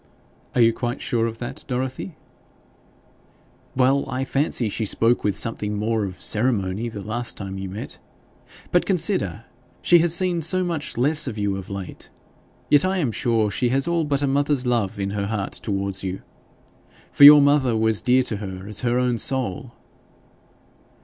'Are 0.55 0.61
you 0.61 0.73
quite 0.73 0.99
sure 0.99 1.27
of 1.27 1.37
that, 1.37 1.63
Dorothy?' 1.67 2.17
'Well 3.75 4.03
I 4.09 4.23
did 4.23 4.29
fancy 4.29 4.67
she 4.67 4.83
spoke 4.85 5.23
with 5.23 5.37
something 5.37 5.77
more 5.77 6.05
of 6.05 6.19
ceremony 6.23 6.89
the 6.89 7.03
last 7.03 7.37
time 7.37 7.59
you 7.59 7.69
met. 7.69 7.99
But, 8.71 8.87
consider, 8.87 9.45
she 9.83 9.99
has 9.99 10.11
seen 10.11 10.41
so 10.41 10.63
much 10.63 10.97
less 10.97 11.27
of 11.27 11.37
you 11.37 11.55
of 11.55 11.69
late. 11.69 12.09
Yet 12.67 12.83
I 12.83 12.97
am 12.97 13.11
sure 13.11 13.51
she 13.51 13.69
has 13.69 13.87
all 13.87 14.03
but 14.03 14.23
a 14.23 14.27
mother's 14.27 14.65
love 14.65 14.99
in 14.99 15.11
her 15.11 15.27
heart 15.27 15.51
towards 15.51 16.03
you. 16.03 16.23
For 17.11 17.23
your 17.23 17.39
mother 17.39 17.77
was 17.77 18.01
dear 18.01 18.23
to 18.23 18.37
her 18.37 18.67
as 18.67 18.81
her 18.81 18.97
own 18.97 19.19
soul.' 19.19 19.71